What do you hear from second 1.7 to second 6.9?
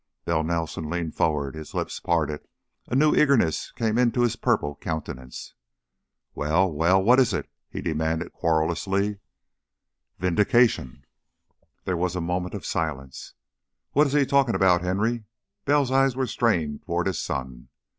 lips parted, a new eagerness came into his purple countenance. "Well,